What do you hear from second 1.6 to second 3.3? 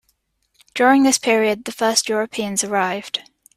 the first Europeans arrived.